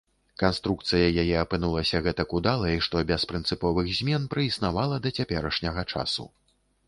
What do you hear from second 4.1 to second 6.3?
праіснавала да цяперашняга часу.